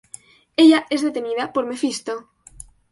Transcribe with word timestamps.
Ella 0.57 0.87
es 0.89 1.03
detenida 1.03 1.53
por 1.53 1.67
Mephisto. 1.67 2.27